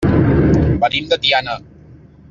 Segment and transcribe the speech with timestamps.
[0.85, 1.59] Venim de Tiana.